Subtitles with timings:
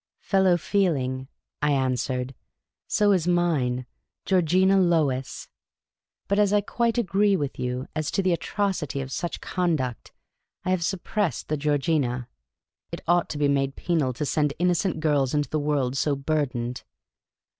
[0.23, 1.27] "Fellow feeling,"
[1.61, 2.33] I answered."
[2.97, 3.85] So is mine,
[4.25, 5.47] Georgina Lois.
[6.27, 10.11] But as I quite agree with you as to the atrocity of such conduct,
[10.65, 12.29] I have suppressed the Georgina.
[12.91, 14.99] It ought to '■•■*, The Cantankerous Old Lady 15 be made penal to send innocent
[15.01, 16.83] girls into the world so burdened."